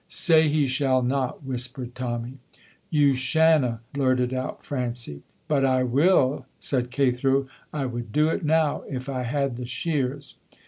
"Say 0.07 0.49
he 0.49 0.65
shall 0.65 1.03
not," 1.03 1.43
whispered 1.43 1.93
Tommy. 1.93 2.39
"You 2.89 3.13
shanna!" 3.13 3.81
blurted 3.93 4.33
out 4.33 4.65
Francie. 4.65 5.21
"But 5.47 5.63
I 5.63 5.83
will," 5.83 6.47
said 6.57 6.89
Cathro; 6.89 7.45
"I 7.71 7.85
would 7.85 8.11
do 8.11 8.29
it 8.29 8.43
now 8.43 8.81
if 8.89 9.07
I 9.07 9.21
had 9.21 9.57
the 9.57 9.67
shears." 9.67 10.37